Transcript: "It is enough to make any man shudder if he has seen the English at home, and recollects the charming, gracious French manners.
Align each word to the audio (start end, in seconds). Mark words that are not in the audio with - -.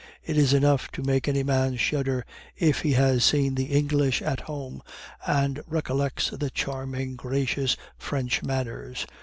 "It 0.25 0.35
is 0.35 0.51
enough 0.51 0.91
to 0.93 1.03
make 1.03 1.27
any 1.27 1.43
man 1.43 1.75
shudder 1.75 2.25
if 2.57 2.81
he 2.81 2.93
has 2.93 3.23
seen 3.23 3.53
the 3.53 3.65
English 3.65 4.19
at 4.23 4.39
home, 4.39 4.81
and 5.27 5.61
recollects 5.67 6.31
the 6.31 6.49
charming, 6.49 7.15
gracious 7.15 7.77
French 7.99 8.41
manners. 8.41 9.05